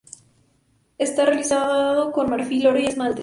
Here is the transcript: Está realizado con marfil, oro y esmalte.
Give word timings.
Está 0.97 1.27
realizado 1.27 2.11
con 2.11 2.27
marfil, 2.27 2.65
oro 2.65 2.79
y 2.79 2.87
esmalte. 2.87 3.19